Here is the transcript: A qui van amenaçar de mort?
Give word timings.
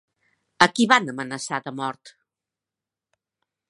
A 0.65 0.67
qui 0.77 0.87
van 0.93 1.13
amenaçar 1.13 1.61
de 1.69 1.77
mort? 1.83 2.17